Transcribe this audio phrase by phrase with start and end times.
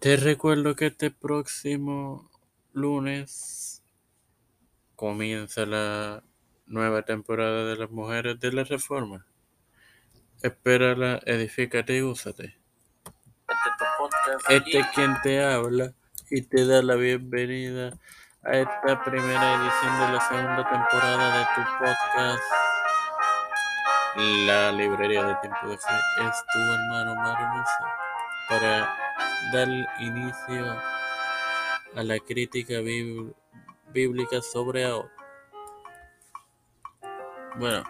[0.00, 2.30] Te recuerdo que este próximo
[2.72, 3.82] lunes
[4.96, 6.22] comienza la
[6.64, 9.26] nueva temporada de las mujeres de la reforma.
[10.42, 12.56] Espérala, edifícate y úsate.
[14.48, 15.92] Este es quien te habla
[16.30, 17.92] y te da la bienvenida
[18.42, 22.42] a esta primera edición de la segunda temporada de tu podcast.
[24.46, 25.92] La librería de tiempo de fe
[26.26, 27.64] es tu hermano Mario
[28.50, 28.96] para
[29.52, 29.68] dar
[30.00, 30.76] inicio
[31.94, 32.80] a la crítica
[33.92, 35.08] bíblica sobre AOT.
[37.56, 37.84] Bueno,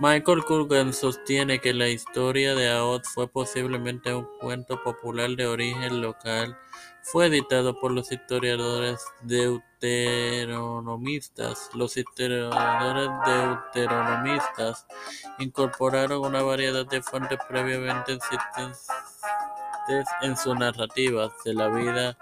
[0.00, 6.00] Michael Culgan sostiene que la historia de Aod fue posiblemente un cuento popular de origen
[6.00, 6.56] local.
[7.02, 11.68] Fue editado por los historiadores deuteronomistas.
[11.74, 13.08] Los historiadores
[13.74, 14.86] deuteronomistas
[15.40, 18.86] incorporaron una variedad de fuentes previamente existentes
[20.22, 22.16] en sus narrativas de la vida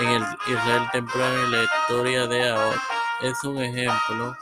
[0.00, 2.76] en el Israel temprano y la historia de Aod.
[3.22, 4.36] Es un ejemplo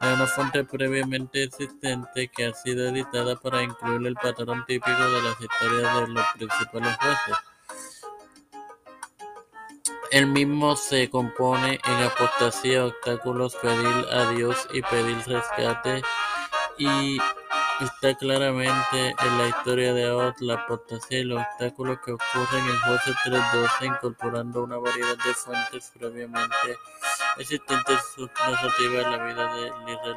[0.00, 5.22] de una fuente previamente existente que ha sido editada para incluir el patrón típico de
[5.22, 7.36] las historias de los principales jueces.
[10.10, 16.02] El mismo se compone en apostasía, obstáculos, pedir a Dios y pedir rescate
[16.78, 17.18] y
[17.80, 22.78] Está claramente en la historia de Aod la apostasía y los obstáculos que ocurren en
[22.80, 26.78] Jueces 3.12, incorporando una variedad de fuentes previamente
[27.36, 30.16] existentes en su narrativa en la vida de Israel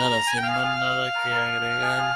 [0.00, 2.14] Nada, sin más nada que agregar.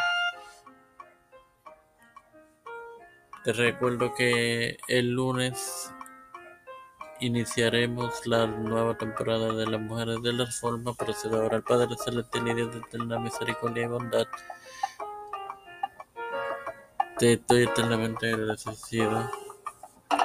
[3.45, 5.93] Te recuerdo que el lunes
[7.21, 12.49] Iniciaremos la nueva temporada de Las Mujeres de la Reforma, procedo ahora al Padre Celestial
[12.49, 14.27] y Dios de eterna misericordia y bondad.
[17.19, 19.31] Te estoy eternamente agradecido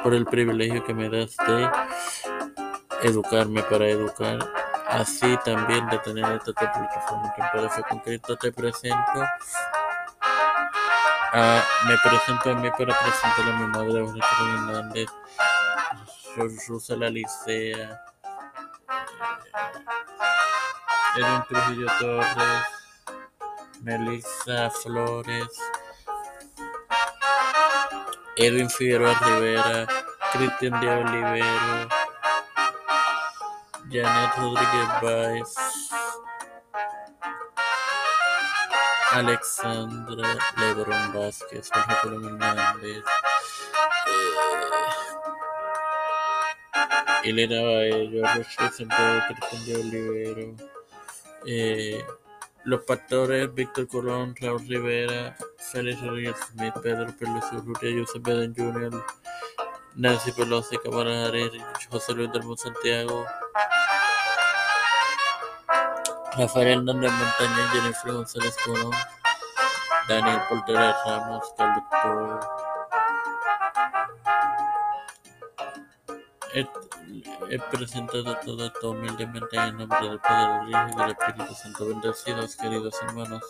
[0.03, 1.67] por el privilegio que me das de
[3.01, 4.37] educarme para educar,
[4.87, 8.37] así también de tener esta plataforma de Fe con Cristo.
[8.37, 9.23] Te presento.
[11.87, 14.21] Me presento a mí para presentarle a mi madre, Jorge
[14.53, 15.09] Hernández.
[16.35, 18.01] Rosa Licea,
[21.15, 22.65] Edwin Trujillo Torres,
[23.83, 25.47] Melissa Flores,
[28.37, 29.87] Edwin Figueroa Rivera,
[30.31, 31.89] Cristian de Olivero,
[33.91, 35.55] Janet Rodríguez Baez,
[39.11, 43.03] Alexandra Lebron Vázquez, Jorge Colón Hernández,
[47.23, 50.55] Elena Roche Santiago, Cristian Olivero,
[51.45, 52.05] eh,
[52.65, 59.03] Los Pastores, Víctor Colón, Raúl Rivera, Félix Rodríguez Smith, Pedro Pérez Urrutia, Joseph Biden Jr.,
[59.95, 61.31] Nancy Pelosi, Cámara
[61.89, 63.25] José Luis del Santiago,
[66.37, 68.91] Rafael Hernández Montaña, Jennifer González Colón,
[70.09, 71.83] Daniel Portera Ramos, Carlos
[77.49, 81.87] He presentado todo esto humildemente en nombre del Padre, del Hijo y del Espíritu Santo.
[81.87, 83.43] Bendecidos, queridos hermanos.